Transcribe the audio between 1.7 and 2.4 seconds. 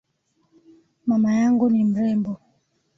mrembo.